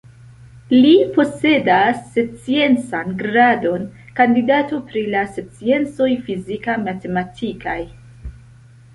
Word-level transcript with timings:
Li 0.75 0.91
posedas 1.15 1.97
sciencan 2.13 3.11
gradon 3.19 3.83
“kandidato 4.19 4.79
pri 4.87 5.03
la 5.17 5.21
sciencoj 5.35 6.09
fizika-matematikaj”. 6.31 7.77